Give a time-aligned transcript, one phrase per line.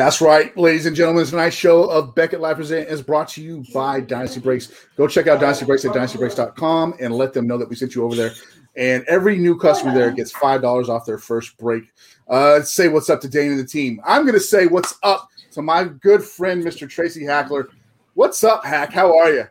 [0.00, 1.26] That's right, ladies and gentlemen.
[1.26, 4.72] Tonight's show of Beckett Live Present is brought to you by Dynasty Breaks.
[4.96, 8.02] Go check out Dynasty Breaks at dynastybreaks.com and let them know that we sent you
[8.04, 8.30] over there.
[8.78, 11.92] And every new customer there gets $5 off their first break.
[12.26, 14.00] Uh, say what's up to Dane and the team.
[14.02, 16.88] I'm going to say what's up to my good friend, Mr.
[16.88, 17.68] Tracy Hackler.
[18.14, 18.94] What's up, Hack?
[18.94, 19.44] How are you?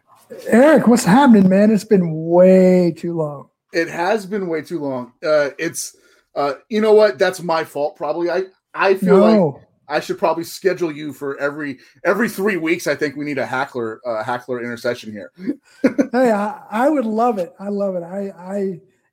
[0.47, 1.69] Eric, what's happening, man?
[1.69, 3.49] It's been way too long.
[3.71, 5.13] It has been way too long.
[5.23, 5.95] Uh, it's,
[6.33, 7.19] uh, you know what?
[7.19, 8.31] That's my fault, probably.
[8.31, 9.45] I, I feel No.
[9.45, 12.87] like I should probably schedule you for every every three weeks.
[12.87, 15.31] I think we need a hackler uh, hackler intercession here.
[16.11, 17.53] hey, I, I would love it.
[17.59, 18.03] I love it.
[18.03, 18.59] I, I,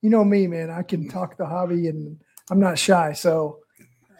[0.03, 0.71] you know me, man.
[0.71, 2.19] I can talk the hobby, and
[2.51, 3.15] I'm not shy.
[3.15, 3.61] So,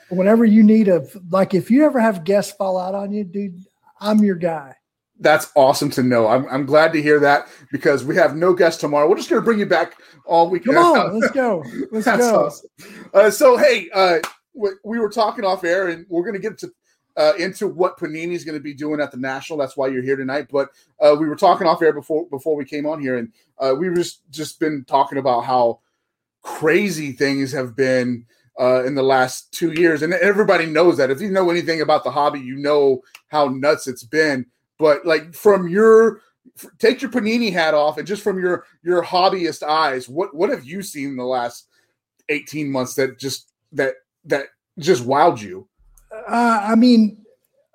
[0.09, 3.63] whenever you need a like, if you ever have guests fall out on you, dude,
[4.01, 4.75] I'm your guy.
[5.19, 6.27] That's awesome to know.
[6.27, 9.09] I'm, I'm glad to hear that because we have no guests tomorrow.
[9.09, 9.95] We're just going to bring you back
[10.27, 10.65] all week.
[10.65, 11.65] Come on, let's go.
[11.91, 12.47] Let's go.
[12.47, 12.71] awesome.
[13.15, 14.19] Uh, so hey, uh,
[14.57, 16.73] we, we were talking off air, and we're going to get to
[17.17, 19.59] uh, into what Panini is going to be doing at the National.
[19.59, 20.49] That's why you're here tonight.
[20.51, 23.75] But uh, we were talking off air before before we came on here, and uh,
[23.79, 25.81] we were just just been talking about how
[26.43, 28.25] crazy things have been
[28.61, 31.11] uh, in the last two years, and everybody knows that.
[31.11, 34.47] If you know anything about the hobby, you know how nuts it's been.
[34.79, 36.21] But like from your
[36.79, 40.65] take your Panini hat off, and just from your your hobbyist eyes, what what have
[40.65, 41.69] you seen in the last
[42.29, 43.95] eighteen months that just that
[44.27, 44.47] that
[44.79, 45.69] just wowed you?
[46.13, 47.25] Uh, I mean,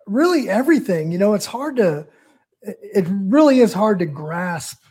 [0.08, 1.12] really everything.
[1.12, 2.08] You know, it's hard to.
[2.62, 4.84] It really is hard to grasp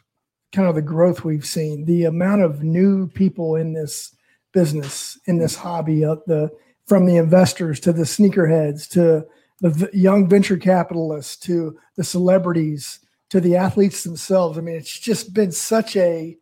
[0.53, 4.15] kind of the growth we've seen, the amount of new people in this
[4.53, 6.51] business, in this hobby, uh, the
[6.87, 9.25] from the investors to the sneakerheads to
[9.61, 12.99] the v- young venture capitalists to the celebrities
[13.29, 14.59] to the athletes themselves.
[14.59, 16.37] I mean, it's just been such a.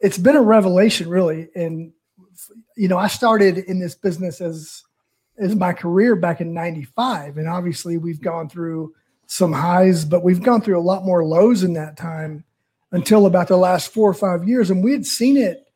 [0.00, 1.92] It's been a revelation, really, and
[2.76, 4.84] you know, I started in this business as
[5.40, 8.94] as my career back in 95 and obviously we've gone through
[9.26, 12.44] some highs but we've gone through a lot more lows in that time
[12.92, 15.66] until about the last four or five years and we had seen it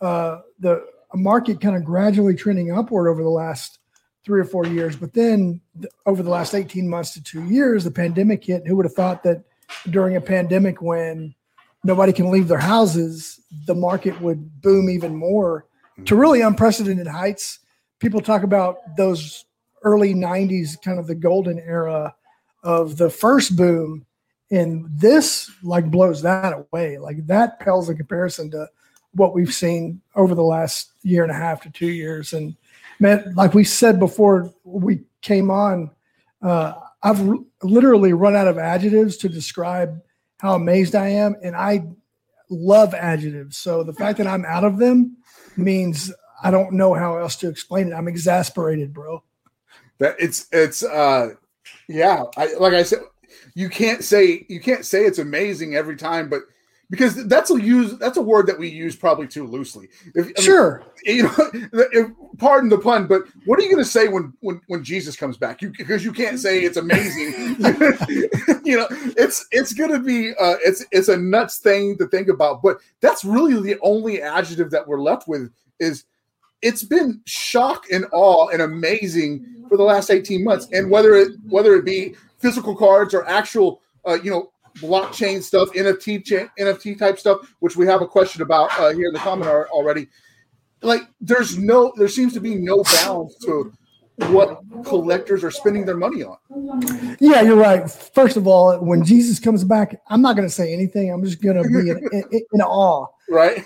[0.00, 0.84] uh, the
[1.14, 3.78] market kind of gradually trending upward over the last
[4.24, 7.84] three or four years but then th- over the last 18 months to two years
[7.84, 9.44] the pandemic hit who would have thought that
[9.90, 11.34] during a pandemic when
[11.84, 15.66] nobody can leave their houses the market would boom even more
[16.06, 17.58] to really unprecedented heights.
[17.98, 19.44] People talk about those
[19.82, 22.14] early 90s kind of the golden era
[22.62, 24.06] of the first boom.
[24.50, 26.98] And this like blows that away.
[26.98, 28.68] Like that pales in comparison to
[29.14, 32.32] what we've seen over the last year and a half to two years.
[32.32, 32.54] And
[33.02, 35.90] man like we said before we came on
[36.40, 40.00] uh, i've r- literally run out of adjectives to describe
[40.38, 41.36] how amazed i am.
[41.42, 41.84] And i
[42.52, 45.16] love adjectives so the fact that i'm out of them
[45.56, 47.94] means I don't know how else to explain it.
[47.94, 49.22] I'm exasperated, bro.
[49.98, 51.30] That it's it's uh
[51.88, 53.00] yeah, I like I said,
[53.54, 56.42] you can't say you can't say it's amazing every time, but
[56.92, 59.88] because that's a use that's a word that we use probably too loosely.
[60.14, 60.84] If, I mean, Sure.
[61.04, 61.34] you know,
[61.72, 65.16] if, pardon the pun, but what are you going to say when when when Jesus
[65.16, 65.62] comes back?
[65.62, 67.56] You because you can't say it's amazing.
[68.62, 68.86] you know,
[69.16, 72.62] it's it's going to be uh, it's it's a nuts thing to think about.
[72.62, 76.04] But that's really the only adjective that we're left with is
[76.60, 81.32] it's been shock and awe and amazing for the last 18 months and whether it
[81.48, 86.98] whether it be physical cards or actual uh, you know blockchain stuff nft cha- nft
[86.98, 90.08] type stuff which we have a question about uh, here in the comment already
[90.82, 93.72] like there's no there seems to be no bounds to
[94.28, 96.36] what collectors are spending their money on
[97.18, 97.90] Yeah, you're right.
[97.90, 101.10] First of all, when Jesus comes back, I'm not going to say anything.
[101.10, 103.06] I'm just going to be in, in, in awe.
[103.30, 103.64] right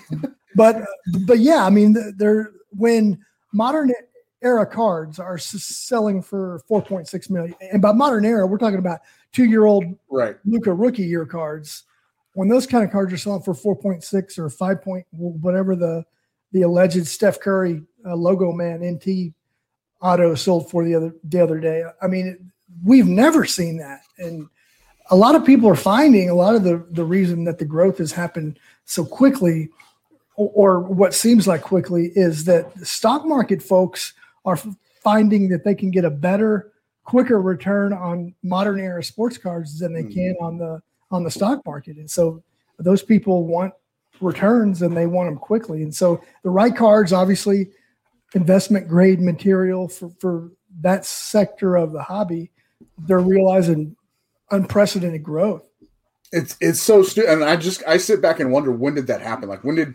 [0.55, 0.83] But
[1.27, 3.19] but yeah, I mean, there when
[3.53, 3.93] modern
[4.47, 9.01] era cards are selling for 4.6 million, and by modern era, we're talking about
[9.33, 11.83] two year old right Luka rookie year cards.
[12.35, 16.05] When those kind of cards are selling for 4.6 or 5 point, whatever the
[16.53, 19.35] the alleged Steph Curry uh, logo man NT
[20.01, 21.83] auto sold for the other the other day.
[22.01, 22.41] I mean, it,
[22.85, 24.49] we've never seen that, and
[25.11, 27.99] a lot of people are finding a lot of the the reason that the growth
[27.99, 29.71] has happened so quickly,
[30.37, 34.15] or, or what seems like quickly, is that the stock market folks
[34.47, 34.59] are
[35.03, 36.73] finding that they can get a better,
[37.05, 40.13] quicker return on modern era sports cards than they mm-hmm.
[40.13, 42.43] can on the on the stock market, and so
[42.79, 43.73] those people want
[44.21, 47.69] returns and they want them quickly, and so the right cards obviously
[48.35, 50.51] investment grade material for, for
[50.81, 52.51] that sector of the hobby,
[52.99, 53.97] they're realizing
[54.51, 55.69] unprecedented growth.
[56.33, 59.21] it's it's so stupid and i just i sit back and wonder when did that
[59.21, 59.49] happen?
[59.49, 59.95] Like when did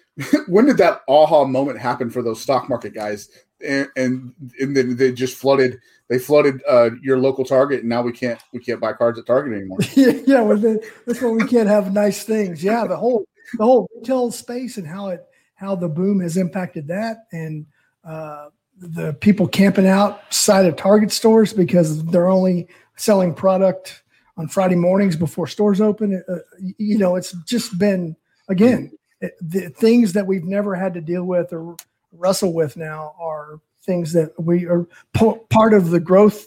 [0.48, 3.28] when did that aha moment happen for those stock market guys
[3.66, 8.02] and and, and then they just flooded they flooded uh, your local Target, and now
[8.02, 9.78] we can't we can't buy cards at Target anymore.
[9.94, 12.64] yeah, well, that's why we can't have nice things.
[12.64, 15.24] Yeah, the whole the whole retail space and how it
[15.54, 17.66] how the boom has impacted that, and
[18.04, 24.02] uh, the people camping outside of Target stores because they're only selling product
[24.38, 26.22] on Friday mornings before stores open.
[26.26, 26.36] Uh,
[26.78, 28.16] you know, it's just been
[28.48, 28.90] again
[29.20, 31.76] it, the things that we've never had to deal with or
[32.12, 36.46] wrestle with now are things that we are p- part of the growth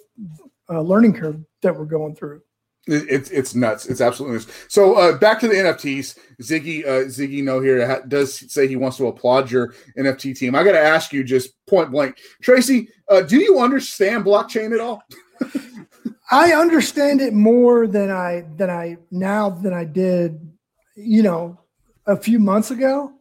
[0.69, 2.41] uh, learning curve that we're going through.
[2.87, 3.85] It's it's nuts.
[3.85, 4.65] It's absolutely nuts.
[4.67, 6.17] So uh, back to the NFTs.
[6.41, 10.55] Ziggy uh, Ziggy No here ha- does say he wants to applaud your NFT team.
[10.55, 12.89] I got to ask you just point blank, Tracy.
[13.07, 15.03] Uh, do you understand blockchain at all?
[16.31, 20.39] I understand it more than I than I now than I did,
[20.95, 21.59] you know,
[22.07, 23.11] a few months ago.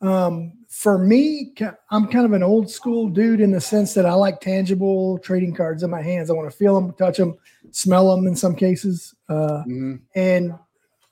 [0.00, 1.52] Um, for me,
[1.90, 5.54] I'm kind of an old school dude in the sense that I like tangible trading
[5.54, 6.30] cards in my hands.
[6.30, 7.36] I want to feel them, touch them,
[7.72, 9.14] smell them in some cases.
[9.28, 9.96] Uh, mm-hmm.
[10.14, 10.54] And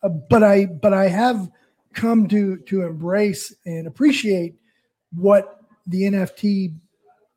[0.02, 1.50] uh, but I but I have
[1.92, 4.54] come to to embrace and appreciate
[5.14, 6.74] what the NFT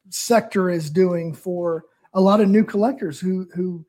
[0.10, 1.84] sector is doing for
[2.14, 3.86] a lot of new collectors who who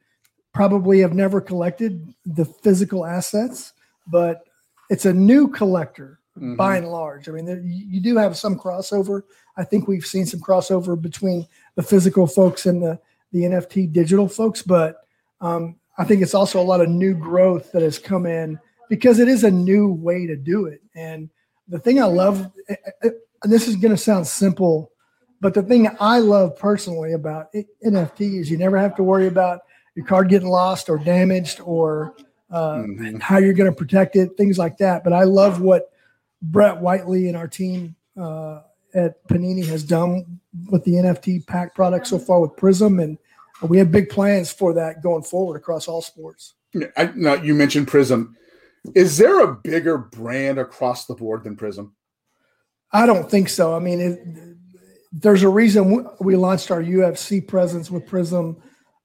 [0.52, 3.74] probably have never collected the physical assets,
[4.08, 4.42] but
[4.90, 6.56] it's a new collector mm-hmm.
[6.56, 7.28] by and large.
[7.28, 9.22] I mean, there, you do have some crossover.
[9.56, 11.46] I think we've seen some crossover between
[11.76, 12.98] the physical folks and the
[13.32, 15.08] the NFT digital folks, but
[15.40, 19.18] um, I think it's also a lot of new growth that has come in because
[19.18, 20.80] it is a new way to do it.
[20.94, 21.28] And
[21.68, 23.10] the thing I love, eh, eh, eh,
[23.42, 24.92] and this is going to sound simple,
[25.40, 27.52] but the thing I love personally about
[27.84, 29.60] NFT is you never have to worry about
[29.94, 32.14] your card getting lost or damaged or
[32.50, 33.18] uh, mm-hmm.
[33.18, 35.04] how you're going to protect it, things like that.
[35.04, 35.90] But I love what
[36.50, 38.60] Brett Whiteley and our team uh,
[38.94, 43.18] at Panini has done with the NFT pack product so far with Prism, and
[43.62, 46.54] we have big plans for that going forward across all sports.
[46.96, 48.36] I, now you mentioned Prism.
[48.94, 51.94] Is there a bigger brand across the board than Prism?
[52.92, 53.74] I don't think so.
[53.74, 54.20] I mean, it,
[55.12, 58.56] there's a reason we launched our UFC presence with Prism.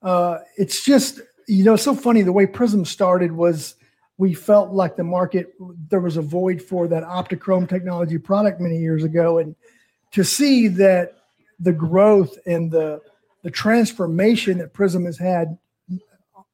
[0.02, 1.20] Uh, it's just
[1.50, 3.74] you know, so funny the way Prism started was
[4.20, 5.54] we felt like the market
[5.88, 9.56] there was a void for that optichrome technology product many years ago and
[10.12, 11.14] to see that
[11.58, 13.00] the growth and the
[13.42, 15.56] the transformation that prism has had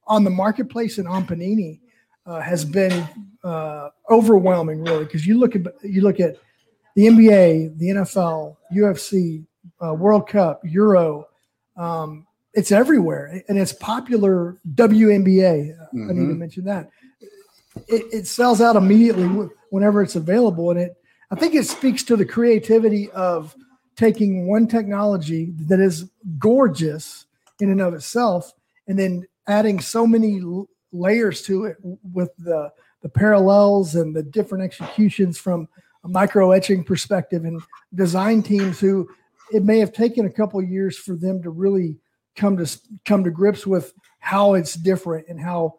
[0.06, 1.80] on the marketplace and on panini
[2.26, 3.04] uh, has been
[3.42, 6.36] uh, overwhelming really because you look at you look at
[6.94, 9.44] the nba the nfl ufc
[9.84, 11.26] uh, world cup euro
[11.76, 12.24] um,
[12.54, 15.76] it's everywhere and it's popular WNBA.
[15.76, 16.10] Mm-hmm.
[16.10, 16.88] I need to mention that
[17.88, 19.26] it, it sells out immediately
[19.70, 20.70] whenever it's available.
[20.70, 20.96] And it,
[21.30, 23.54] I think it speaks to the creativity of
[23.96, 27.26] taking one technology that is gorgeous
[27.60, 28.52] in and of itself,
[28.86, 30.42] and then adding so many
[30.92, 31.76] layers to it
[32.12, 32.70] with the
[33.02, 35.68] the parallels and the different executions from
[36.04, 37.60] a micro etching perspective and
[37.94, 39.08] design teams who
[39.52, 41.96] it may have taken a couple years for them to really
[42.34, 45.74] come to come to grips with how it's different and how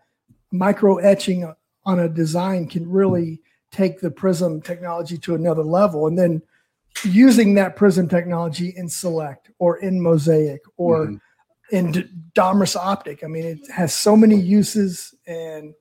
[0.52, 1.54] micro etching uh,
[1.88, 3.42] on a design can really
[3.72, 6.06] take the prism technology to another level.
[6.06, 6.42] And then
[7.04, 11.76] using that prism technology in select or in mosaic or mm-hmm.
[11.76, 13.24] in D- optic.
[13.24, 15.74] I mean it has so many uses and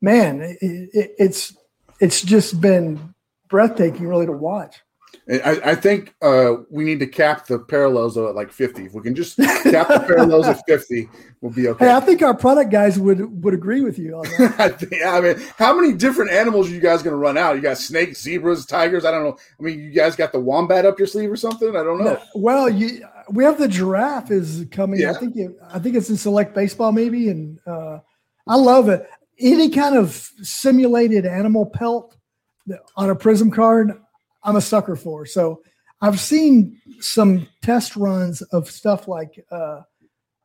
[0.00, 1.56] man it, it, it's
[2.00, 3.14] it's just been
[3.48, 4.82] breathtaking really to watch
[5.28, 8.86] I, I think uh, we need to cap the parallels at like 50.
[8.86, 11.08] If we can just cap the parallels at 50,
[11.40, 11.86] we'll be okay.
[11.86, 14.82] Hey, I think our product guys would would agree with you on that.
[15.04, 17.54] I, I mean, how many different animals are you guys going to run out?
[17.54, 19.04] You got snakes, zebras, tigers.
[19.04, 19.36] I don't know.
[19.58, 21.70] I mean, you guys got the wombat up your sleeve or something?
[21.70, 22.14] I don't know.
[22.14, 25.00] No, well, you, we have the giraffe is coming.
[25.00, 25.12] Yeah.
[25.12, 28.00] I think it, I think it's in select baseball maybe, and uh,
[28.48, 29.08] I love it.
[29.38, 32.16] Any kind of simulated animal pelt
[32.96, 33.98] on a prism card,
[34.44, 35.26] I'm a sucker for.
[35.26, 35.62] So
[36.00, 39.82] I've seen some test runs of stuff like uh,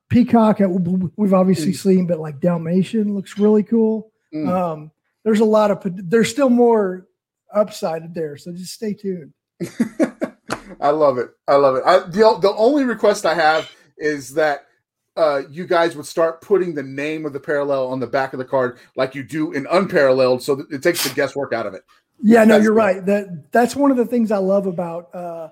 [0.10, 0.60] Peacock.
[0.60, 1.78] We've obviously mm.
[1.78, 4.12] seen, but like Dalmatian looks really cool.
[4.34, 4.48] Mm.
[4.48, 4.92] Um,
[5.24, 7.08] there's a lot of there's still more
[7.54, 9.34] upside there, so just stay tuned.
[10.80, 11.32] I love it.
[11.48, 11.84] I love it.
[11.86, 14.68] I, the the only request I have is that
[15.16, 18.40] uh, you guys would start putting the name of the parallel on the back of
[18.40, 21.74] the card like you do in unparalleled, so that it takes the guesswork out of
[21.74, 21.84] it.
[22.22, 23.06] Yeah, no, you're right.
[23.06, 25.50] That that's one of the things I love about uh,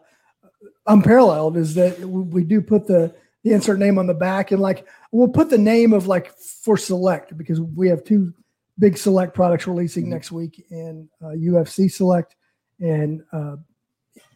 [0.87, 4.87] Unparalleled is that we do put the the insert name on the back, and like
[5.11, 8.33] we'll put the name of like for Select because we have two
[8.79, 10.13] big Select products releasing mm-hmm.
[10.13, 12.35] next week in uh, UFC Select
[12.79, 13.57] and uh,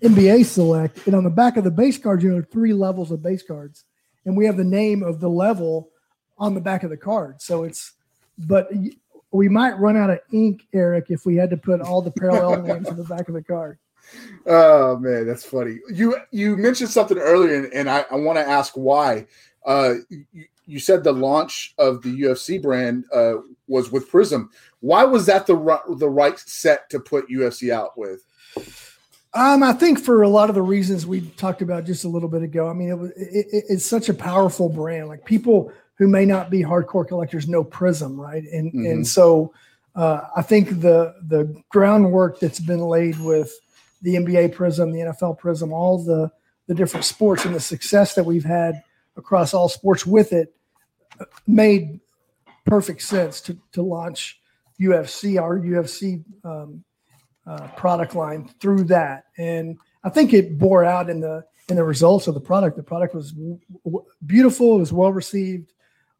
[0.04, 3.24] NBA Select, and on the back of the base cards, you know, three levels of
[3.24, 3.86] base cards,
[4.26, 5.90] and we have the name of the level
[6.38, 7.42] on the back of the card.
[7.42, 7.94] So it's,
[8.38, 8.70] but
[9.32, 12.62] we might run out of ink, Eric, if we had to put all the parallel
[12.64, 13.78] names in the back of the card.
[14.46, 15.80] Oh man, that's funny.
[15.94, 19.28] You you mentioned something earlier, and, and I, I want to ask why.
[19.66, 23.36] Uh, you, you, said the launch of the UFC brand uh,
[23.68, 24.50] was with Prism.
[24.80, 28.24] Why was that the right, the right set to put UFC out with?
[29.34, 32.30] Um, I think for a lot of the reasons we talked about just a little
[32.30, 32.68] bit ago.
[32.68, 35.08] I mean, it, it, it's such a powerful brand.
[35.08, 38.44] Like people who may not be hardcore collectors know Prism, right?
[38.52, 38.86] And mm-hmm.
[38.86, 39.54] and so
[39.96, 43.54] uh, I think the the groundwork that's been laid with
[44.02, 46.32] the NBA Prism, the NFL Prism, all the
[46.68, 48.82] the different sports, and the success that we've had
[49.18, 50.56] across all sports with it
[51.20, 52.00] uh, made
[52.66, 54.40] perfect sense to to launch
[54.80, 56.84] UFC, our UFC um,
[57.46, 61.84] uh, product line through that, and I think it bore out in the in the
[61.84, 62.78] results of the product.
[62.78, 65.74] The product was w- w- beautiful, it was well received,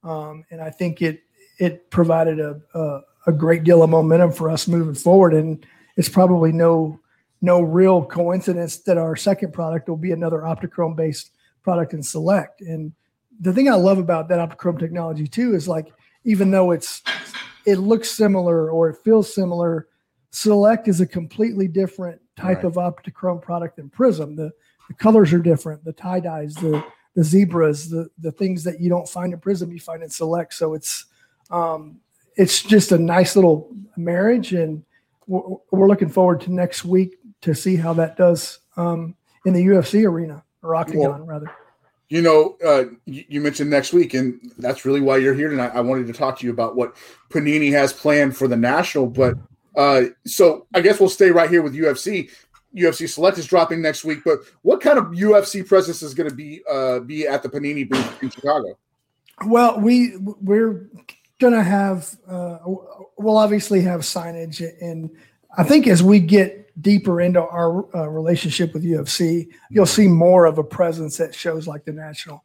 [0.04, 1.22] um, and I think it
[1.60, 5.34] it provided a, a, a great deal of momentum for us moving forward.
[5.34, 5.66] And
[5.98, 7.00] it's probably no
[7.42, 11.32] no real coincidence that our second product will be another Optichrome based
[11.64, 12.62] product in Select.
[12.62, 12.92] And
[13.40, 17.02] the thing I love about that Optichrome technology too is like even though it's
[17.66, 19.88] it looks similar or it feels similar,
[20.32, 22.66] Select is a completely different type right.
[22.66, 24.36] of Optichrome product than Prism.
[24.36, 24.52] The
[24.88, 26.84] the colors are different, the tie dyes, the
[27.16, 30.54] the zebras, the the things that you don't find in Prism, you find in Select.
[30.54, 31.06] So it's
[31.50, 32.00] um,
[32.36, 34.84] it's just a nice little marriage, and
[35.28, 39.66] we're, we're looking forward to next week to see how that does um, in the
[39.66, 41.52] UFC arena or octagon well, rather.
[42.10, 45.72] You know, uh, you mentioned next week, and that's really why you're here tonight.
[45.76, 46.96] I wanted to talk to you about what
[47.30, 49.36] Panini has planned for the national, but
[49.76, 52.32] uh, so I guess we'll stay right here with UFC.
[52.76, 56.36] UFC Select is dropping next week, but what kind of UFC presence is going to
[56.36, 58.78] be uh, be at the Panini booth in Chicago?
[59.46, 60.90] Well, we we're
[61.40, 62.60] going to have uh,
[63.18, 65.10] we'll obviously have signage, and
[65.58, 70.46] I think as we get deeper into our uh, relationship with UFC, you'll see more
[70.46, 72.44] of a presence at shows like the National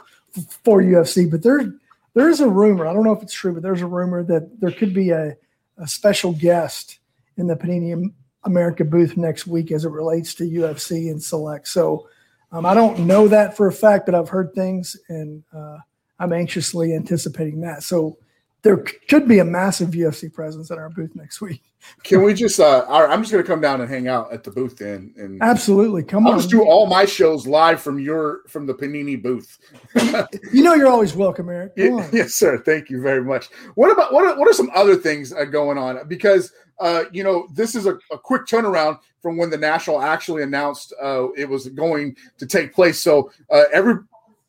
[0.65, 1.31] for UFC.
[1.31, 1.73] But there,
[2.15, 2.87] there is a rumor.
[2.87, 5.37] I don't know if it's true, but there's a rumor that there could be a,
[5.79, 6.99] a special guest
[7.37, 8.13] in the Panini
[8.45, 11.69] America booth next week as it relates to UFC and Select.
[11.69, 12.09] So
[12.53, 15.79] um, I don't know that for a fact, but I've heard things, and uh,
[16.19, 17.83] I'm anxiously anticipating that.
[17.83, 18.19] So
[18.65, 21.63] there could be a massive UFC presence at our booth next week.
[22.03, 22.59] Can we just?
[22.59, 25.13] Uh, I'm just going to come down and hang out at the booth then.
[25.19, 26.33] And absolutely, come on.
[26.33, 29.59] I'll just do all my shows live from your from the Panini booth.
[30.53, 31.75] you know, you're always welcome, Eric.
[31.77, 32.57] Yeah, yes, sir.
[32.57, 33.49] Thank you very much.
[33.75, 34.25] What about what?
[34.25, 36.09] Are, what are some other things uh, going on?
[36.09, 40.43] Because uh, you know, this is a, a, quick turnaround from when the national actually
[40.43, 42.99] announced uh, it was going to take place.
[42.99, 43.97] So uh, every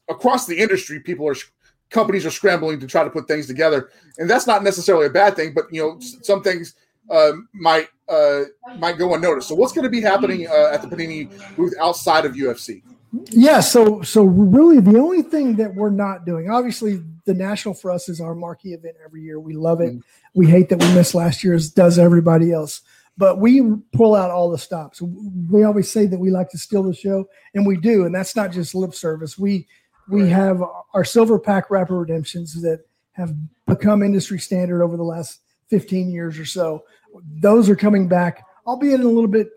[0.08, 1.36] across the industry, people are
[1.96, 5.36] companies are scrambling to try to put things together, and that's not necessarily a bad
[5.36, 5.54] thing.
[5.56, 6.76] But you know, some things
[7.10, 8.42] uh, might uh,
[8.78, 9.48] might go unnoticed.
[9.48, 12.84] So, what's going to be happening uh, at the Panini booth outside of UFC?
[13.30, 17.90] Yeah, so so really the only thing that we're not doing, obviously, the national for
[17.90, 19.40] us is our marquee event every year.
[19.40, 19.96] We love it.
[20.36, 22.82] We hate that we missed last year, as Does everybody else?
[23.18, 23.62] But we
[23.94, 25.02] pull out all the stops.
[25.02, 28.04] We always say that we like to steal the show, and we do.
[28.04, 29.38] And that's not just lip service.
[29.38, 29.68] We
[30.08, 30.32] we right.
[30.32, 33.34] have our silver pack wrapper redemptions that have
[33.66, 36.84] become industry standard over the last 15 years or so.
[37.40, 39.50] Those are coming back, albeit in a little bit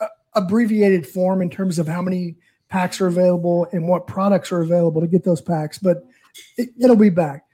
[0.00, 2.36] uh, abbreviated form in terms of how many
[2.68, 6.04] packs are available and what products are available to get those packs, but
[6.56, 7.44] it, will be back.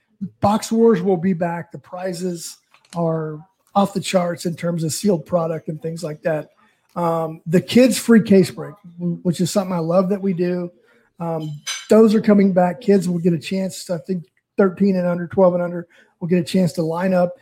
[0.40, 1.72] Box Wars will be back.
[1.72, 2.56] The prizes
[2.96, 3.38] are
[3.74, 6.50] off the charts in terms of sealed product and things like that.
[6.96, 10.72] Um, the kids free case break, which is something I love that we do.
[11.18, 11.50] Um,
[11.90, 12.80] those are coming back.
[12.80, 13.90] Kids will get a chance.
[13.90, 14.24] I think
[14.56, 15.86] 13 and under, 12 and under
[16.20, 17.34] will get a chance to line up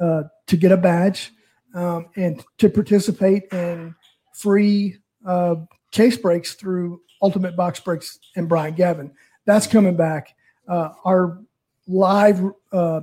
[0.00, 1.32] uh, to get a badge
[1.74, 3.94] um, and to participate in
[4.34, 5.56] free uh,
[5.90, 9.12] case breaks through Ultimate Box Breaks and Brian Gavin.
[9.44, 10.34] That's coming back.
[10.68, 11.40] Uh, our
[11.86, 13.00] live uh,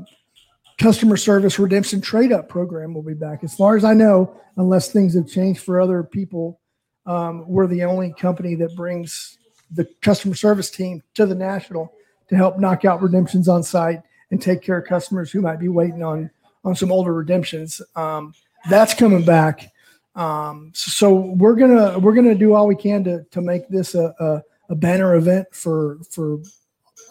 [0.77, 3.43] customer service redemption trade up program will be back.
[3.43, 6.59] As far as I know, unless things have changed for other people,
[7.05, 9.37] um, we're the only company that brings
[9.75, 11.93] the customer service team to the national
[12.29, 14.01] to help knock out redemptions on site
[14.31, 16.29] and take care of customers who might be waiting on
[16.63, 17.81] on some older redemptions.
[17.95, 18.33] Um,
[18.69, 19.71] that's coming back.
[20.15, 24.13] Um, so, we're gonna we're gonna do all we can to to make this a,
[24.19, 26.39] a, a banner event for for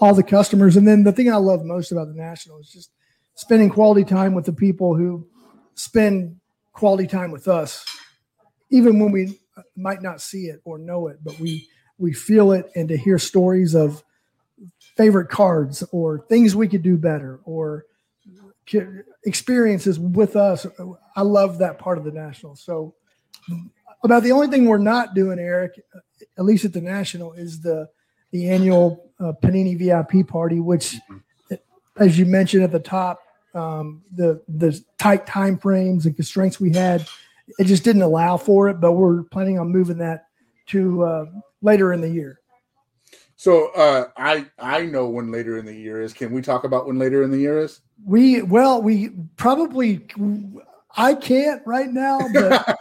[0.01, 0.77] all the customers.
[0.77, 2.91] And then the thing I love most about the national is just
[3.35, 5.27] spending quality time with the people who
[5.75, 6.41] spend
[6.73, 7.85] quality time with us,
[8.71, 9.39] even when we
[9.77, 11.69] might not see it or know it, but we
[11.99, 14.03] we feel it, and to hear stories of
[14.97, 17.87] favorite cards or things we could do better or
[19.25, 20.67] experiences with us.
[21.17, 22.57] I love that part of the national.
[22.57, 22.95] So
[24.03, 25.83] about the only thing we're not doing, Eric,
[26.39, 27.89] at least at the national, is the
[28.31, 30.97] the annual uh, Panini VIP party, which,
[31.97, 33.21] as you mentioned at the top,
[33.55, 37.07] um, the the tight time frames and constraints we had,
[37.59, 38.81] it just didn't allow for it.
[38.81, 40.27] But we're planning on moving that
[40.67, 41.27] to uh,
[41.65, 42.41] later in the year.
[43.37, 46.13] So uh, I I know when later in the year is.
[46.13, 47.81] Can we talk about when later in the year is?
[48.07, 50.07] We well we probably
[50.97, 52.79] I can't right now, but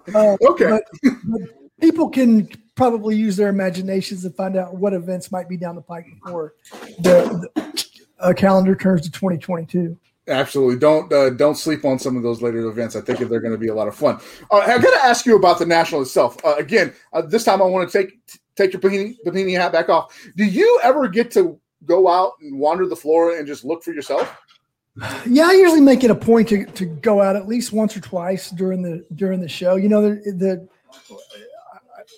[0.14, 0.68] uh, okay.
[0.68, 0.84] But,
[1.24, 1.42] but
[1.80, 5.82] people can probably use their imaginations and find out what events might be down the
[5.82, 6.54] pike before
[6.98, 7.86] the, the
[8.18, 9.96] uh, calendar turns to 2022.
[10.32, 10.78] Absolutely.
[10.78, 12.96] Don't uh, don't sleep on some of those later events.
[12.96, 14.18] I think they're going to be a lot of fun.
[14.50, 16.42] Uh, I got to ask you about the national itself.
[16.42, 18.18] Uh, again, uh, this time I want to take
[18.56, 20.16] take your Panini, Panini hat back off.
[20.36, 23.92] Do you ever get to go out and wander the floor and just look for
[23.92, 24.36] yourself?
[25.26, 28.00] Yeah, I usually make it a point to, to go out at least once or
[28.00, 29.76] twice during the during the show.
[29.76, 30.68] You know, the, the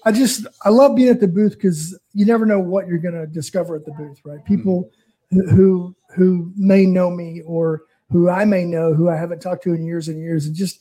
[0.04, 3.14] I just I love being at the booth because you never know what you're going
[3.14, 4.44] to discover at the booth, right?
[4.44, 4.90] People
[5.32, 5.54] mm-hmm.
[5.54, 9.74] who who may know me or who I may know who I haven't talked to
[9.74, 10.80] in years and years, and just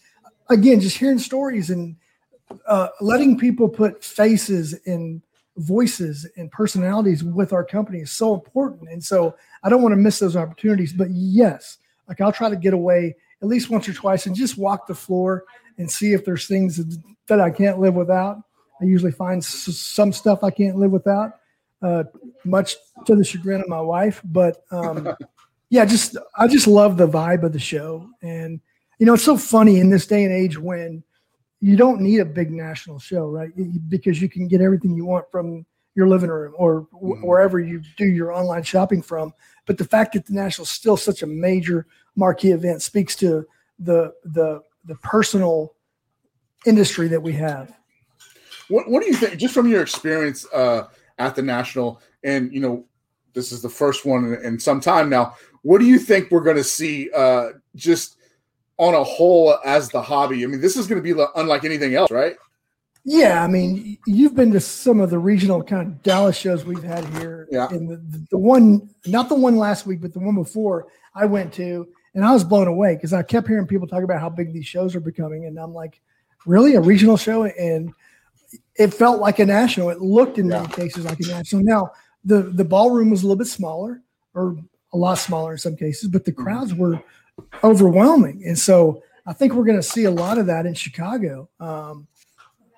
[0.50, 1.96] again, just hearing stories and
[2.68, 5.22] uh, letting people put faces and
[5.58, 8.90] voices and personalities with our company is so important.
[8.90, 10.94] And so I don't want to miss those opportunities.
[10.94, 11.78] But yes,
[12.08, 14.96] like I'll try to get away at least once or twice and just walk the
[14.96, 15.44] floor
[15.78, 16.82] and see if there's things
[17.28, 18.42] that I can't live without.
[18.82, 21.40] I usually find s- some stuff I can't live without,
[21.82, 22.04] uh,
[22.46, 24.22] much to the chagrin of my wife.
[24.26, 25.16] But um,
[25.74, 28.62] yeah, just I just love the vibe of the show, and
[29.00, 31.04] you know it's so funny in this day and age when
[31.62, 33.50] you don't need a big national show, right?
[33.90, 37.26] Because you can get everything you want from your living room or mm-hmm.
[37.26, 39.34] wherever you do your online shopping from.
[39.66, 43.44] But the fact that the national is still such a major marquee event speaks to
[43.80, 45.74] the the the personal
[46.68, 47.76] industry that we have.
[48.70, 50.84] What What do you think, just from your experience uh,
[51.18, 52.86] at the national, and you know,
[53.34, 55.34] this is the first one in, in some time now.
[55.64, 57.10] What do you think we're going to see?
[57.12, 58.18] Uh, just
[58.78, 60.44] on a whole, as the hobby.
[60.44, 62.36] I mean, this is going to be unlike anything else, right?
[63.06, 66.84] Yeah, I mean, you've been to some of the regional kind of Dallas shows we've
[66.84, 67.48] had here.
[67.52, 67.68] Yeah.
[67.70, 71.54] And the, the, one, not the one last week, but the one before I went
[71.56, 74.54] to, and I was blown away because I kept hearing people talk about how big
[74.54, 75.46] these shows are becoming.
[75.46, 76.00] And I'm like,
[76.46, 76.76] really?
[76.76, 77.44] A regional show?
[77.44, 77.94] And
[78.76, 79.90] it felt like a national.
[79.90, 80.62] It looked in yeah.
[80.62, 81.64] many cases like a national.
[81.64, 81.92] Now
[82.24, 84.02] the the ballroom was a little bit smaller,
[84.34, 84.58] or
[84.94, 86.44] a lot smaller in some cases, but the mm-hmm.
[86.44, 87.02] crowds were
[87.64, 91.50] overwhelming, and so I think we're going to see a lot of that in Chicago.
[91.60, 92.08] Um,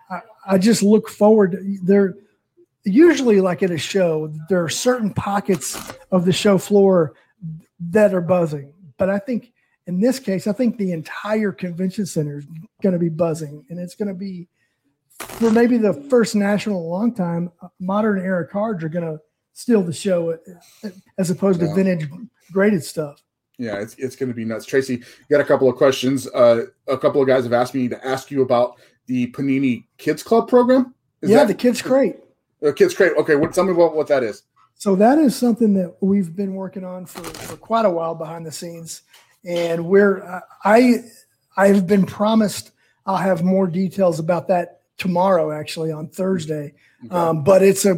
[0.09, 1.51] I, I just look forward.
[1.53, 2.15] To, there,
[2.83, 7.13] usually, like at a show, there are certain pockets of the show floor
[7.79, 9.51] that are buzzing, but I think
[9.87, 12.45] in this case, I think the entire convention center is
[12.81, 14.47] going to be buzzing, and it's going to be
[15.19, 19.19] for maybe the first national in a long time, modern era cards are going to
[19.55, 20.37] steal the show
[21.17, 21.69] as opposed yeah.
[21.69, 22.07] to vintage
[22.51, 23.23] graded stuff.
[23.57, 24.65] Yeah, it's it's going to be nuts.
[24.65, 26.27] Tracy, got a couple of questions.
[26.27, 28.75] Uh, a couple of guys have asked me to ask you about
[29.07, 30.93] the Panini Kids Club program.
[31.21, 32.17] Is yeah, that, the Kids Crate.
[32.61, 33.13] The Kids Crate.
[33.17, 34.43] Okay, what, tell me about what that is.
[34.75, 38.45] So that is something that we've been working on for, for quite a while behind
[38.45, 39.03] the scenes,
[39.45, 40.99] and we're I
[41.55, 42.71] I've been promised
[43.05, 46.73] I'll have more details about that tomorrow, actually on Thursday.
[47.05, 47.15] Okay.
[47.15, 47.95] Um, but it's a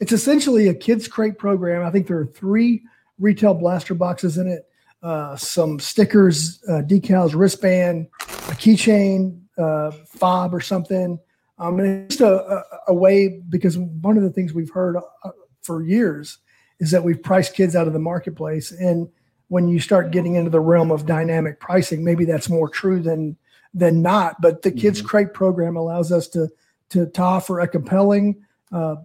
[0.00, 1.84] it's essentially a kids crate program.
[1.84, 2.82] I think there are three
[3.18, 4.68] retail blaster boxes in it,
[5.02, 11.18] uh, some stickers, uh, decals, wristband, a keychain, uh, fob, or something.
[11.58, 14.96] Um, and it's just a, a, a, way because one of the things we've heard
[14.96, 15.30] uh,
[15.62, 16.38] for years
[16.78, 18.70] is that we've priced kids out of the marketplace.
[18.70, 19.08] And
[19.48, 23.36] when you start getting into the realm of dynamic pricing, maybe that's more true than
[23.74, 24.40] than not.
[24.40, 25.08] But the Kids mm-hmm.
[25.08, 26.48] Crate program allows us to
[26.90, 28.96] to, to offer a compelling uh,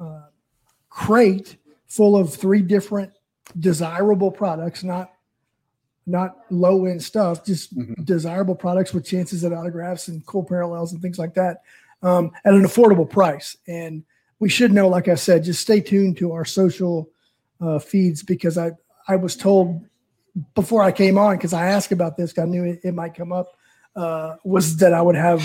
[0.00, 0.22] uh,
[0.88, 3.12] crate full of three different
[3.58, 5.12] desirable products, not
[6.06, 8.02] not low end stuff, just mm-hmm.
[8.02, 11.62] desirable products with chances at autographs and cool parallels and things like that
[12.02, 13.56] um, at an affordable price.
[13.68, 14.02] And
[14.40, 17.10] we should know, like I said, just stay tuned to our social
[17.60, 18.72] uh, feeds because I
[19.06, 19.84] I was told
[20.54, 22.38] before I came on because I asked about this.
[22.38, 23.56] I knew it, it might come up
[23.96, 25.42] uh, was that I would have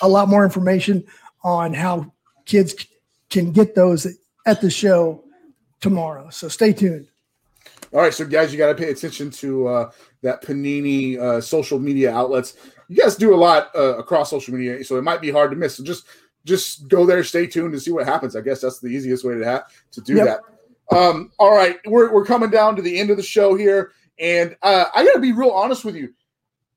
[0.00, 1.04] a lot more information
[1.42, 2.12] on how
[2.44, 2.74] kids
[3.30, 4.06] can get those
[4.46, 5.24] at the show
[5.80, 6.30] tomorrow.
[6.30, 7.08] So stay tuned.
[7.92, 9.90] All right, so guys, you got to pay attention to uh,
[10.22, 12.54] that Panini uh, social media outlets.
[12.88, 15.56] you guys do a lot uh, across social media, so it might be hard to
[15.56, 15.76] miss.
[15.76, 16.04] So just
[16.44, 18.36] just go there, stay tuned to see what happens.
[18.36, 20.40] I guess that's the easiest way to have to do yep.
[20.90, 20.96] that.
[20.96, 24.56] Um, all right, we're we're coming down to the end of the show here, and
[24.62, 26.12] uh, I got to be real honest with you.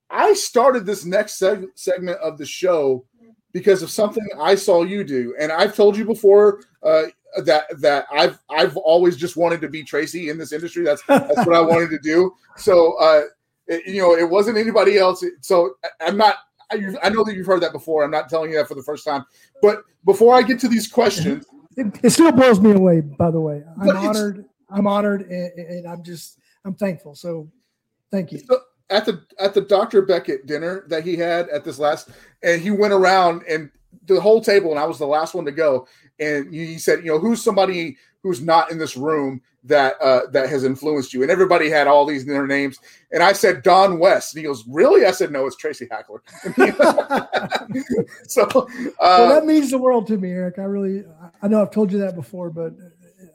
[0.09, 3.05] I started this next seg- segment of the show
[3.53, 7.03] because of something I saw you do, and I've told you before uh,
[7.43, 10.83] that that I've I've always just wanted to be Tracy in this industry.
[10.83, 12.33] That's that's what I wanted to do.
[12.57, 13.23] So uh,
[13.67, 15.23] it, you know, it wasn't anybody else.
[15.41, 16.35] So I'm not.
[16.71, 18.01] I, I, know that you've heard that before.
[18.01, 19.25] I'm not telling you that for the first time.
[19.61, 23.01] But before I get to these questions, it, it still blows me away.
[23.01, 24.45] By the way, I'm honored.
[24.69, 27.13] I'm honored, and, and, I'm just I'm thankful.
[27.13, 27.51] So,
[28.09, 28.39] thank you.
[28.39, 30.03] So at the at the Dr.
[30.03, 32.09] Beckett dinner that he had at this last,
[32.43, 33.71] and he went around and
[34.05, 35.87] the whole table, and I was the last one to go.
[36.19, 40.49] And he said, you know, who's somebody who's not in this room that uh, that
[40.49, 41.21] has influenced you?
[41.23, 42.79] And everybody had all these their names.
[43.11, 44.35] And I said Don West.
[44.35, 45.05] And he goes, really?
[45.05, 46.21] I said, no, it's Tracy Hackler.
[48.27, 48.65] so uh,
[48.99, 50.59] well, that means the world to me, Eric.
[50.59, 51.03] I really,
[51.41, 52.73] I know I've told you that before, but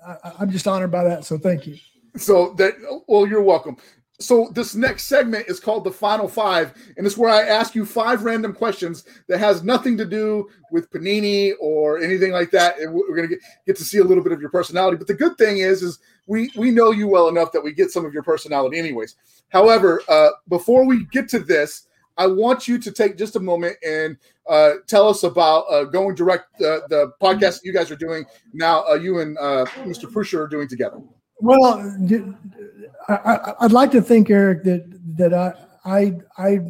[0.06, 1.24] I, I'm just honored by that.
[1.24, 1.76] So thank you.
[2.16, 2.74] So that,
[3.08, 3.76] well, you're welcome
[4.18, 7.84] so this next segment is called the final five and it's where i ask you
[7.84, 12.92] five random questions that has nothing to do with panini or anything like that and
[12.92, 14.96] we're going to get to see a little bit of your personality.
[14.96, 17.90] But the good thing is is we we know you well enough that we get
[17.90, 19.16] some of your personality anyways.
[19.48, 21.86] However uh, before we get to this
[22.18, 24.16] i want you to take just a moment and
[24.48, 28.84] uh, tell us about uh, going direct uh, the podcast you guys are doing now
[28.88, 30.98] uh, you and uh, mr Prusha are doing together
[31.40, 31.96] well
[33.08, 34.84] I, would like to think, Eric, that
[35.16, 36.60] that I I I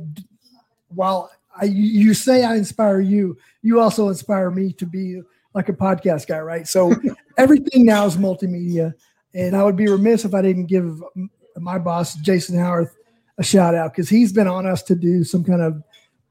[0.88, 5.22] while I you say I inspire you, you also inspire me to be
[5.54, 6.68] like a podcast guy, right?
[6.68, 6.94] So
[7.38, 8.94] everything now is multimedia,
[9.34, 11.02] and I would be remiss if I didn't give
[11.56, 12.94] my boss Jason Howarth
[13.38, 15.82] a shout out because he's been on us to do some kind of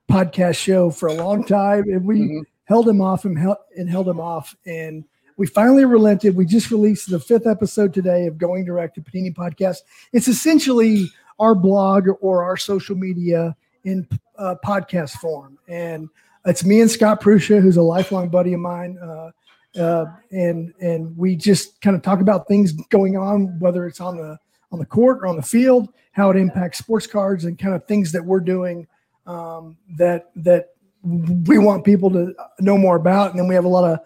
[0.09, 2.39] podcast show for a long time, and we mm-hmm.
[2.65, 5.03] held him off and held, and held him off, and
[5.37, 6.35] we finally relented.
[6.35, 9.79] We just released the fifth episode today of Going Direct to Panini Podcast.
[10.13, 15.57] It's essentially our blog or our social media in uh, podcast form.
[15.67, 16.09] And
[16.45, 18.97] it's me and Scott Prusha, who's a lifelong buddy of mine.
[18.97, 19.31] Uh,
[19.79, 24.15] uh, and and we just kind of talk about things going on, whether it's on
[24.15, 24.37] the
[24.71, 27.85] on the court or on the field, how it impacts sports cards, and kind of
[27.85, 28.87] things that we're doing
[29.27, 30.69] um, that that
[31.03, 33.31] we want people to know more about.
[33.31, 33.99] And then we have a lot of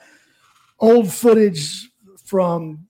[0.80, 1.90] old footage
[2.26, 2.88] from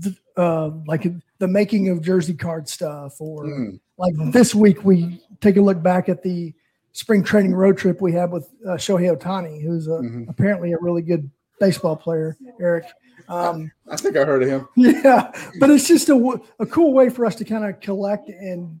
[0.00, 1.06] the, uh, like
[1.38, 3.80] the making of jersey card stuff, or mm.
[3.96, 6.54] like this week we take a look back at the
[6.92, 10.24] spring training road trip we had with uh, Shohei Ohtani, who's a, mm-hmm.
[10.28, 11.30] apparently a really good
[11.60, 12.86] baseball player, Eric.
[13.28, 14.68] Um, I think I heard of him.
[14.76, 15.30] Yeah,
[15.60, 18.80] but it's just a, a cool way for us to kind of collect and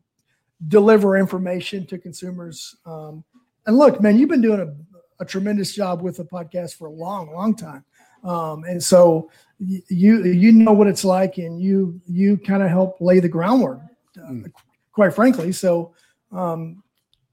[0.66, 2.74] deliver information to consumers.
[2.86, 3.24] Um,
[3.66, 6.92] and look, man, you've been doing a, a tremendous job with the podcast for a
[6.92, 7.84] long, long time.
[8.24, 13.00] Um, and so you you know what it's like, and you you kind of help
[13.00, 13.80] lay the groundwork,
[14.18, 14.52] uh, mm.
[14.92, 15.52] quite frankly.
[15.52, 15.94] So
[16.32, 16.82] um,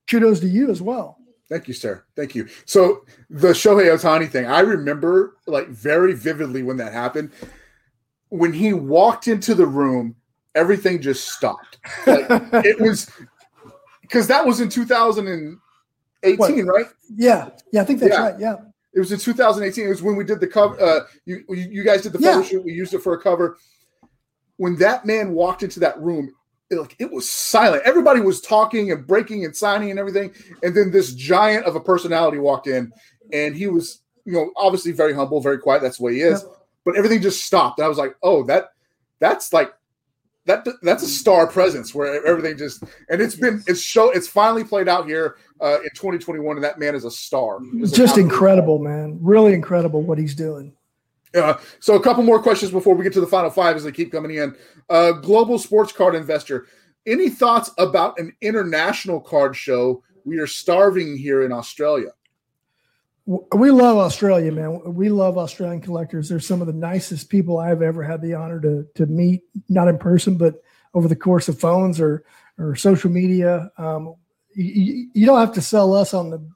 [0.08, 1.18] kudos to you as well.
[1.50, 2.04] Thank you, sir.
[2.16, 2.48] Thank you.
[2.66, 7.32] So the Shohei Ohtani thing, I remember like very vividly when that happened.
[8.30, 10.16] When he walked into the room,
[10.56, 11.78] everything just stopped.
[12.08, 12.26] Like,
[12.66, 13.12] it was
[14.02, 16.66] because that was in 2018, what?
[16.66, 16.86] right?
[17.16, 18.22] Yeah, yeah, I think that's yeah.
[18.22, 18.40] right.
[18.40, 18.56] Yeah,
[18.96, 19.86] it was in 2018.
[19.86, 20.82] It was when we did the cover.
[20.82, 22.44] Uh, you you guys did the photo yeah.
[22.44, 22.64] shoot.
[22.64, 23.58] We used it for a cover.
[24.56, 26.34] When that man walked into that room,
[26.70, 27.84] it, like it was silent.
[27.86, 30.34] Everybody was talking and breaking and signing and everything.
[30.64, 32.94] And then this giant of a personality walked in,
[33.34, 35.82] and he was, you know, obviously very humble, very quiet.
[35.82, 36.44] That's the way he is.
[36.44, 36.56] Yeah.
[36.86, 37.80] But everything just stopped.
[37.80, 38.70] And I was like, oh, that
[39.20, 39.74] that's like
[40.46, 44.64] that that's a star presence where everything just and it's been it's show it's finally
[44.64, 47.60] played out here uh, in 2021 and that man is a star.
[47.76, 49.18] It's just incredible man.
[49.22, 50.74] Really incredible what he's doing.
[51.34, 53.92] Uh, so a couple more questions before we get to the final five as they
[53.92, 54.56] keep coming in.
[54.90, 56.68] Uh, global sports card investor
[57.08, 62.10] any thoughts about an international card show we are starving here in australia
[63.26, 64.94] we love Australia, man.
[64.94, 66.30] We love Australian collectors.
[66.30, 69.88] They're some of the nicest people I've ever had the honor to to meet, not
[69.88, 70.62] in person, but
[70.94, 72.24] over the course of phones or
[72.58, 73.72] or social media.
[73.78, 74.16] Um,
[74.54, 76.48] you, you, don't have to sell us on the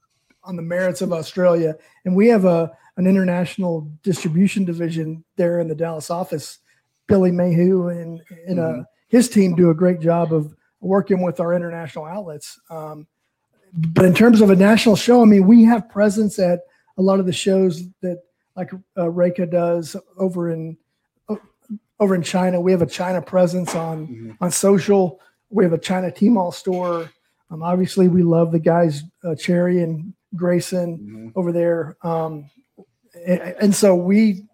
[0.43, 5.67] on the merits of Australia, and we have a an international distribution division there in
[5.67, 6.60] the Dallas office.
[7.08, 8.82] Billy Mayhew and and uh, mm-hmm.
[9.08, 12.60] his team do a great job of working with our international outlets.
[12.69, 13.08] Um,
[13.73, 16.62] but in terms of a national show, I mean, we have presence at
[16.97, 18.23] a lot of the shows that
[18.55, 20.77] like uh, Reika does over in
[21.99, 22.60] over in China.
[22.60, 24.32] We have a China presence on mm-hmm.
[24.41, 25.19] on social.
[25.49, 27.10] We have a China Tmall store.
[27.51, 31.29] Um, obviously, we love the guys, uh, Cherry and Grayson mm-hmm.
[31.36, 31.97] over there.
[32.03, 32.49] Um,
[33.25, 34.45] and, and, so we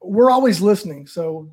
[0.00, 1.06] we're always listening.
[1.06, 1.50] So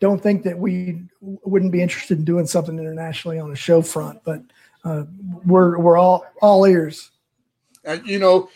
[0.00, 4.22] don't think that we wouldn't be interested in doing something internationally on a show front,
[4.24, 4.42] but
[4.86, 5.04] uh,
[5.44, 7.10] we're we're all all ears.
[7.84, 8.48] And you know,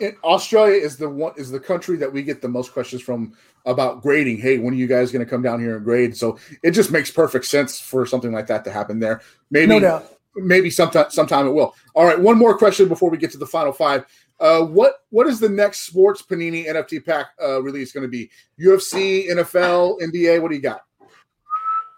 [0.00, 3.32] it, Australia is the one is the country that we get the most questions from
[3.64, 4.38] about grading.
[4.38, 6.16] Hey, when are you guys going to come down here and grade?
[6.16, 9.20] So it just makes perfect sense for something like that to happen there.
[9.50, 11.74] Maybe no doubt maybe sometime sometime it will.
[11.94, 14.04] All right, one more question before we get to the final five.
[14.40, 18.30] Uh, what what is the next sports Panini NFT pack uh, release going to be?
[18.60, 20.40] UFC, NFL, NBA.
[20.42, 20.82] What do you got?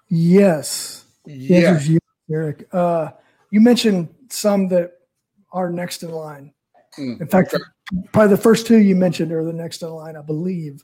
[0.09, 1.05] Yes.
[1.27, 1.81] Yeah.
[2.31, 2.69] Eric.
[2.73, 3.11] Uh,
[3.55, 4.95] you mentioned some that
[5.53, 6.53] are next in line.
[6.99, 7.63] Mm, in fact, okay.
[8.13, 10.83] probably the first two you mentioned are the next in line, I believe.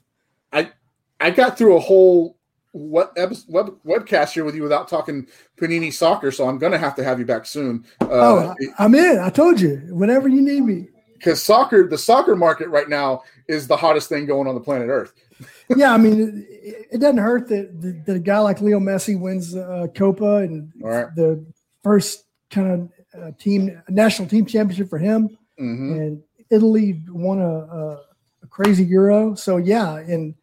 [0.53, 0.71] I
[1.19, 2.37] I got through a whole
[2.71, 5.27] what web, webcast here with you without talking
[5.59, 7.83] Panini soccer, so I'm going to have to have you back soon.
[7.99, 9.19] Uh, oh, I'm in.
[9.19, 10.87] I told you, whenever you need me.
[11.15, 14.87] Because soccer, the soccer market right now is the hottest thing going on the planet
[14.87, 15.11] Earth.
[15.75, 19.57] yeah, I mean, it, it doesn't hurt that, that, a guy like Leo Messi wins
[19.57, 21.13] uh, Copa and right.
[21.15, 21.45] the
[21.83, 25.93] first kind of uh, team national team championship for him, mm-hmm.
[25.93, 28.01] and Italy won a, a,
[28.43, 29.35] a crazy Euro.
[29.35, 30.35] So yeah, and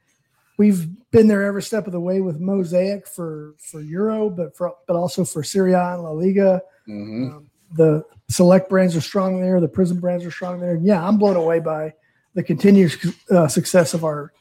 [0.58, 4.74] we've been there every step of the way with Mosaic for for Euro, but for
[4.86, 6.62] but also for Serie A and La Liga.
[6.88, 7.36] Mm-hmm.
[7.36, 9.60] Um, the select brands are strong there.
[9.60, 10.76] The Prism brands are strong there.
[10.76, 11.92] Yeah, I'm blown away by
[12.34, 12.92] the continued
[13.30, 14.32] uh, success of our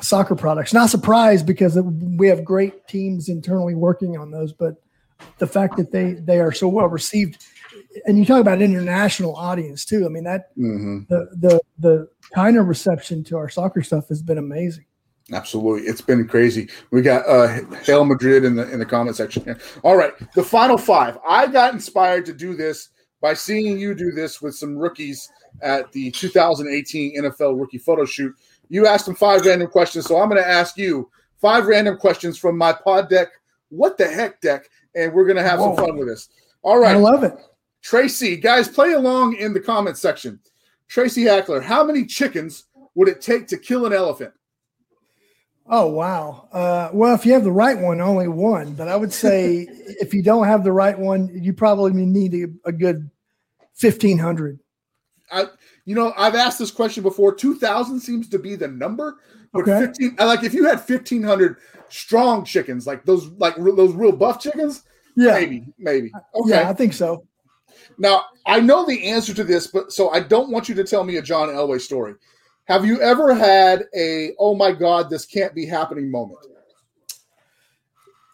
[0.00, 0.72] soccer products.
[0.72, 4.76] Not surprised because we have great teams internally working on those, but
[5.38, 7.44] the fact that they they are so well received,
[8.06, 10.04] and you talk about international audience too.
[10.06, 11.00] I mean that mm-hmm.
[11.08, 14.84] the the the kind of reception to our soccer stuff has been amazing.
[15.32, 16.68] Absolutely, it's been crazy.
[16.90, 19.58] We got uh Hail Madrid in the in the comment section here.
[19.82, 21.18] All right, the final five.
[21.28, 25.30] I got inspired to do this by seeing you do this with some rookies
[25.62, 28.34] at the 2018 NFL rookie photo shoot.
[28.68, 32.38] You asked them five random questions, so I'm going to ask you five random questions
[32.38, 33.28] from my pod deck.
[33.68, 34.68] What the heck deck?
[34.94, 35.76] And we're going to have Whoa.
[35.76, 36.28] some fun with this.
[36.62, 37.38] All right, I love it.
[37.82, 40.40] Tracy, guys, play along in the comment section.
[40.88, 44.32] Tracy Hackler, how many chickens would it take to kill an elephant?
[45.72, 46.48] Oh wow!
[46.52, 48.74] Uh, well, if you have the right one, only one.
[48.74, 52.68] But I would say if you don't have the right one, you probably need a,
[52.68, 53.08] a good
[53.74, 54.58] fifteen hundred.
[55.30, 55.44] I,
[55.84, 57.34] you know, I've asked this question before.
[57.34, 59.18] Two thousand seems to be the number.
[59.52, 59.86] But okay.
[59.86, 61.56] fifteen, like if you had fifteen hundred
[61.88, 64.84] strong chickens, like those, like those real buff chickens,
[65.16, 66.12] yeah, maybe, maybe.
[66.34, 67.26] Okay, yeah, I think so.
[67.98, 71.04] Now I know the answer to this, but so I don't want you to tell
[71.04, 72.14] me a John Elway story.
[72.64, 76.38] Have you ever had a oh my god this can't be happening moment?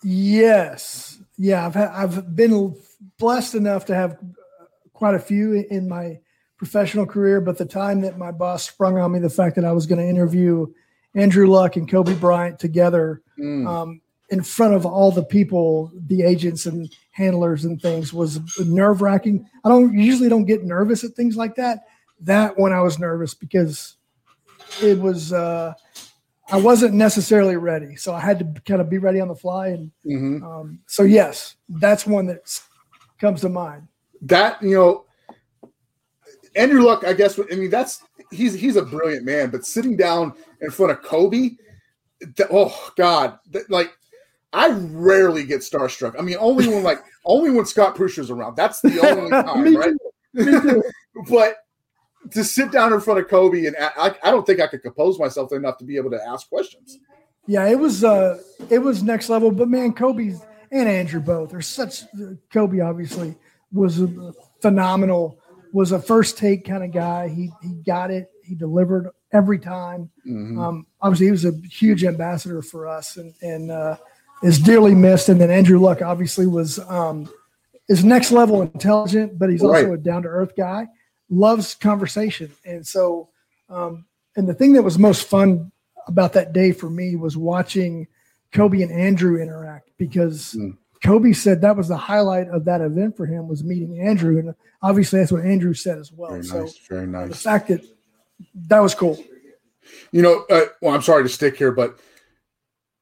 [0.02, 1.18] Yes.
[1.38, 2.76] Yeah, I've I've been
[3.18, 4.18] blessed enough to have
[4.92, 6.18] quite a few in my
[6.56, 9.72] professional career, but the time that my boss sprung on me the fact that I
[9.72, 10.66] was going to interview
[11.14, 13.66] Andrew Luck and Kobe Bryant together mm.
[13.66, 19.00] um, in front of all the people, the agents and handlers and things was nerve
[19.02, 19.48] wracking.
[19.64, 21.84] I don't usually don't get nervous at things like that.
[22.20, 23.96] That one I was nervous because
[24.82, 25.74] it was uh,
[26.48, 29.68] I wasn't necessarily ready, so I had to kind of be ready on the fly.
[29.68, 30.44] And mm-hmm.
[30.44, 32.60] um, so, yes, that's one that
[33.18, 33.88] comes to mind.
[34.22, 35.05] That you know,
[36.56, 37.38] Andrew Luck, I guess.
[37.38, 41.50] I mean, that's he's he's a brilliant man, but sitting down in front of Kobe,
[42.50, 43.38] oh God,
[43.68, 43.92] like
[44.52, 46.18] I rarely get starstruck.
[46.18, 48.56] I mean, only when like only when Scott Prusha's around.
[48.56, 50.82] That's the only time, right?
[51.28, 51.56] but
[52.32, 55.18] to sit down in front of Kobe and I, I don't think I could compose
[55.18, 56.98] myself enough to be able to ask questions.
[57.46, 58.38] Yeah, it was uh
[58.70, 59.50] it was next level.
[59.50, 60.40] But man, Kobe's
[60.72, 62.04] and Andrew both are such.
[62.52, 63.36] Kobe obviously
[63.72, 65.38] was a phenomenal.
[65.72, 67.29] Was a first take kind of guy.
[67.29, 68.31] He he got it.
[68.42, 70.11] He delivered every time.
[70.26, 70.59] Mm-hmm.
[70.59, 73.96] Um, obviously, he was a huge ambassador for us and and uh,
[74.42, 75.29] is dearly missed.
[75.29, 77.29] And then Andrew Luck obviously was um,
[77.88, 79.85] is next level intelligent, but he's right.
[79.85, 80.87] also a down to earth guy
[81.31, 82.52] loves conversation.
[82.64, 83.29] And so,
[83.68, 85.72] um, and the thing that was most fun
[86.07, 88.07] about that day for me was watching
[88.52, 90.76] Kobe and Andrew interact because mm.
[91.06, 94.38] Kobe said that was the highlight of that event for him was meeting Andrew.
[94.38, 96.30] And obviously that's what Andrew said as well.
[96.30, 97.28] Very so nice, very nice.
[97.28, 97.84] The fact that
[98.68, 99.16] that was cool.
[100.10, 101.98] You know, uh, well, I'm sorry to stick here, but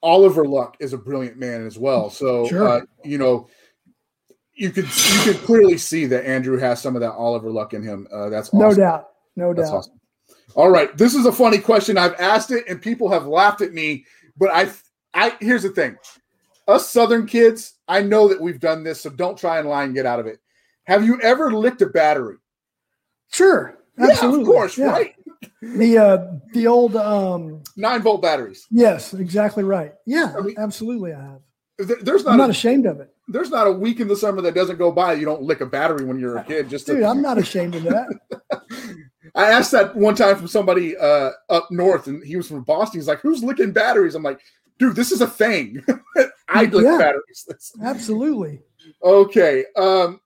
[0.03, 2.11] Oliver Luck is a brilliant man as well.
[2.11, 2.69] So, sure.
[2.69, 3.49] uh, you know,
[4.55, 7.83] you could you could clearly see that Andrew has some of that Oliver Luck in
[7.83, 8.07] him.
[8.13, 8.59] Uh, that's awesome.
[8.59, 9.77] no doubt, no that's doubt.
[9.79, 10.01] Awesome.
[10.55, 11.99] All right, this is a funny question.
[11.99, 14.05] I've asked it, and people have laughed at me.
[14.37, 14.71] But I,
[15.15, 15.97] I here's the thing:
[16.67, 19.95] us Southern kids, I know that we've done this, so don't try and lie and
[19.95, 20.41] get out of it.
[20.85, 22.37] Have you ever licked a battery?
[23.33, 24.39] Sure, absolutely.
[24.39, 24.87] Yeah, of course, yeah.
[24.87, 25.15] right.
[25.63, 28.67] The uh, the old um, nine volt batteries.
[28.71, 29.93] Yes, exactly right.
[30.07, 31.13] Yeah, I mean, absolutely.
[31.13, 31.41] I have.
[32.03, 32.33] There's not.
[32.33, 33.13] I'm not a, ashamed of it.
[33.29, 35.67] There's not a week in the summer that doesn't go by you don't lick a
[35.67, 36.69] battery when you're a kid.
[36.69, 38.09] Just dude, to, I'm not ashamed of that.
[39.35, 43.01] I asked that one time from somebody uh, up north, and he was from Boston.
[43.01, 44.41] He's like, "Who's licking batteries?" I'm like,
[44.79, 45.85] "Dude, this is a thing.
[46.49, 48.61] I lick yeah, batteries." Absolutely.
[49.03, 49.65] Okay.
[49.77, 50.21] Um,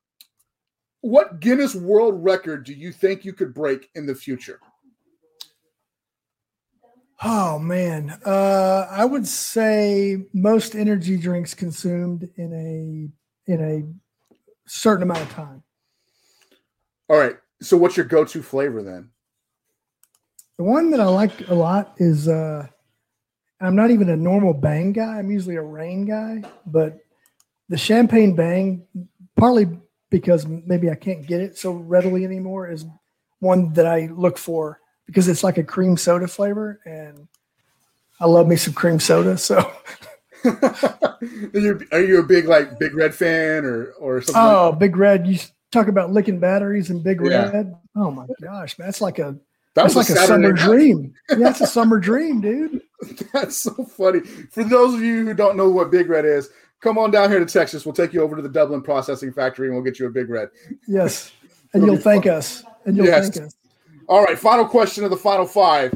[1.00, 4.60] what Guinness World Record do you think you could break in the future?
[7.22, 13.82] Oh man, uh, I would say most energy drinks consumed in a in a
[14.68, 15.62] certain amount of time.
[17.08, 17.36] All right.
[17.60, 19.10] So, what's your go-to flavor then?
[20.58, 22.68] The one that I like a lot is uh,
[23.60, 25.18] I'm not even a normal Bang guy.
[25.18, 26.98] I'm usually a Reign guy, but
[27.68, 28.86] the Champagne Bang,
[29.36, 29.68] partly
[30.10, 32.86] because maybe I can't get it so readily anymore, is
[33.40, 37.26] one that I look for because it's like a cream soda flavor, and
[38.20, 39.36] I love me some cream soda.
[39.36, 39.58] So,
[40.44, 41.18] are,
[41.52, 44.40] you, are you a big like Big Red fan or or something?
[44.40, 45.26] Oh, like Big Red!
[45.26, 45.38] You
[45.72, 47.50] talk about licking batteries and Big yeah.
[47.50, 47.74] Red.
[47.96, 49.36] Oh my gosh, man, that's like a
[49.74, 50.64] that that's like a, a summer night.
[50.64, 51.14] dream.
[51.30, 52.82] Yeah, that's a summer dream, dude.
[53.32, 54.20] That's so funny.
[54.20, 57.38] For those of you who don't know what Big Red is, come on down here
[57.38, 57.84] to Texas.
[57.84, 60.28] We'll take you over to the Dublin Processing Factory and we'll get you a Big
[60.28, 60.48] Red.
[60.86, 61.32] Yes,
[61.74, 62.34] and you'll thank fun.
[62.34, 62.64] us.
[62.84, 63.30] And you'll yes.
[63.30, 63.54] thank us.
[64.08, 65.94] All right, final question of the final five.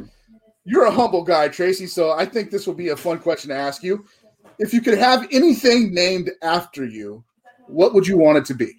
[0.64, 3.56] You're a humble guy, Tracy, so I think this will be a fun question to
[3.56, 4.04] ask you.
[4.58, 7.24] If you could have anything named after you,
[7.66, 8.72] what would you want it to be?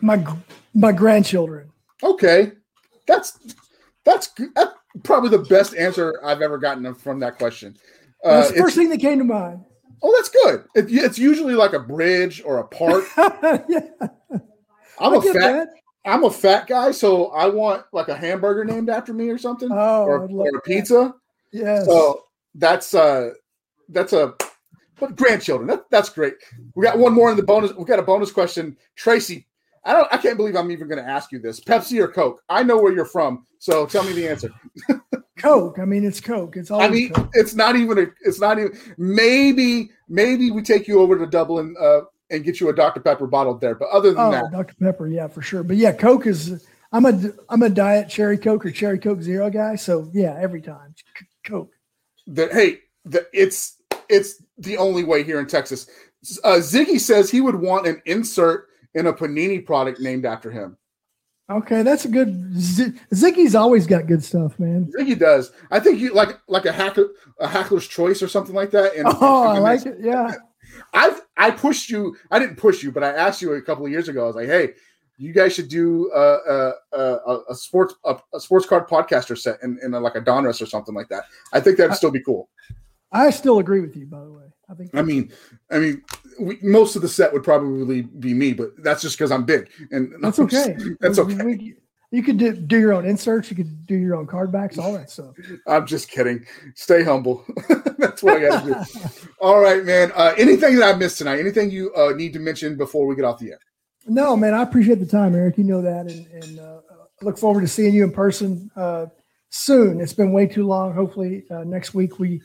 [0.00, 0.24] My
[0.72, 1.70] my grandchildren.
[2.02, 2.52] Okay,
[3.06, 3.38] that's
[4.04, 4.72] that's, that's
[5.02, 7.76] probably the best answer I've ever gotten from that question.
[8.24, 9.64] Uh, that's the first thing that came to mind.
[10.02, 10.64] Oh, that's good.
[10.74, 13.04] It, it's usually like a bridge or a park.
[13.16, 13.82] yeah.
[14.98, 15.34] I'm I a fat.
[15.34, 15.68] That.
[16.04, 19.68] I'm a fat guy, so I want like a hamburger named after me or something,
[19.70, 21.14] oh, or, or a pizza.
[21.52, 21.82] Yeah.
[21.84, 22.24] So
[22.54, 23.30] that's uh
[23.88, 24.34] that's a
[24.98, 25.66] but grandchildren.
[25.68, 26.34] That, that's great.
[26.74, 27.72] We got one more in the bonus.
[27.74, 28.76] We got a bonus question.
[28.96, 29.46] Tracy,
[29.84, 30.08] I don't.
[30.12, 31.58] I can't believe I'm even going to ask you this.
[31.60, 32.42] Pepsi or Coke?
[32.48, 34.50] I know where you're from, so tell me the answer.
[35.38, 35.78] Coke.
[35.78, 36.56] I mean, it's Coke.
[36.56, 36.80] It's all.
[36.82, 37.30] I mean, Coke.
[37.32, 38.06] it's not even a.
[38.22, 38.78] It's not even.
[38.98, 43.26] Maybe, maybe we take you over to Dublin uh, and get you a Dr Pepper
[43.26, 43.74] bottled there.
[43.74, 45.62] But other than oh, that, Dr Pepper, yeah, for sure.
[45.62, 46.66] But yeah, Coke is.
[46.92, 49.76] I'm a I'm a diet cherry Coke or cherry Coke Zero guy.
[49.76, 50.94] So yeah, every time
[51.44, 51.72] Coke.
[52.26, 55.88] That hey, the, it's it's the only way here in Texas.
[56.44, 60.76] Uh, Ziggy says he would want an insert in a panini product named after him.
[61.50, 62.56] Okay, that's a good.
[62.56, 64.90] Z- Ziggy's always got good stuff, man.
[64.96, 65.50] Ziggy does.
[65.72, 67.08] I think you like like a hacker,
[67.40, 68.94] a hackler's choice or something like that.
[68.94, 69.96] And, oh, I like it.
[70.00, 70.32] Yeah.
[70.94, 72.16] I've I pushed you.
[72.30, 74.24] I didn't push you, but I asked you a couple of years ago.
[74.24, 74.74] I was like, "Hey,
[75.16, 79.58] you guys should do a a, a, a sports a, a, sports card podcaster set
[79.62, 82.12] in, in a, like a Donruss or something like that." I think that'd I, still
[82.12, 82.48] be cool.
[83.10, 84.44] I still agree with you, by the way.
[84.68, 84.94] I think.
[84.94, 85.32] I mean,
[85.70, 86.02] I mean,
[86.40, 89.68] we, most of the set would probably be me, but that's just because I'm big,
[89.90, 90.76] and that's okay.
[91.00, 91.44] that's okay.
[91.44, 91.76] We,
[92.12, 93.50] you could do, do your own inserts.
[93.50, 95.36] You could do your own card backs, all that stuff.
[95.68, 96.44] I'm just kidding.
[96.74, 97.44] Stay humble.
[97.98, 99.10] That's what I got to do.
[99.40, 100.10] all right, man.
[100.16, 101.38] Uh, anything that I missed tonight?
[101.38, 103.60] Anything you uh, need to mention before we get off the air?
[104.08, 104.54] No, man.
[104.54, 105.56] I appreciate the time, Eric.
[105.56, 106.80] You know that, and, and uh,
[107.22, 109.06] look forward to seeing you in person uh,
[109.50, 110.00] soon.
[110.00, 110.92] It's been way too long.
[110.92, 112.42] Hopefully, uh, next week we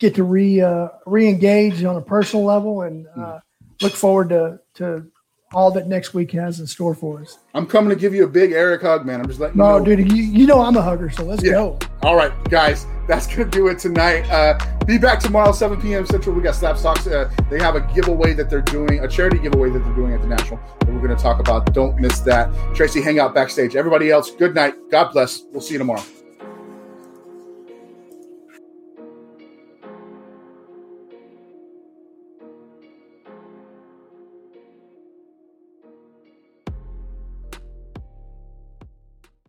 [0.00, 3.06] get to re uh, re-engage on a personal level, and
[3.80, 5.06] look forward to to
[5.52, 7.38] all that next week has in store for us.
[7.54, 9.20] I'm coming to give you a big Eric hug, man.
[9.20, 9.96] I'm just letting no, you know.
[9.96, 11.52] dude, you, you know I'm a hugger, so let's yeah.
[11.52, 11.78] go.
[12.02, 14.28] All right, guys, that's gonna do it tonight.
[14.30, 16.06] Uh, be back tomorrow, 7 p.m.
[16.06, 16.34] Central.
[16.34, 17.10] We got Slabstox.
[17.10, 20.20] Uh, they have a giveaway that they're doing, a charity giveaway that they're doing at
[20.20, 21.72] the National that we're gonna talk about.
[21.74, 22.52] Don't miss that.
[22.74, 23.74] Tracy, hang out backstage.
[23.74, 24.74] Everybody else, good night.
[24.90, 25.42] God bless.
[25.50, 26.02] We'll see you tomorrow.